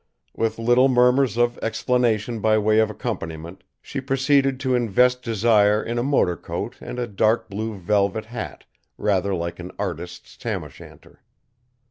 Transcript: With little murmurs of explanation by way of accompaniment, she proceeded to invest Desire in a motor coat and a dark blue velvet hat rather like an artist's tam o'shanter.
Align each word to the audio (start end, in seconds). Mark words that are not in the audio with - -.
With 0.35 0.57
little 0.57 0.87
murmurs 0.89 1.37
of 1.37 1.59
explanation 1.59 2.39
by 2.39 2.57
way 2.57 2.79
of 2.79 2.89
accompaniment, 2.89 3.63
she 3.83 4.01
proceeded 4.01 4.59
to 4.61 4.73
invest 4.73 5.21
Desire 5.21 5.79
in 5.83 5.99
a 5.99 6.03
motor 6.03 6.35
coat 6.35 6.75
and 6.81 6.97
a 6.97 7.05
dark 7.05 7.51
blue 7.51 7.75
velvet 7.77 8.25
hat 8.25 8.63
rather 8.97 9.35
like 9.35 9.59
an 9.59 9.69
artist's 9.77 10.37
tam 10.37 10.63
o'shanter. 10.63 11.21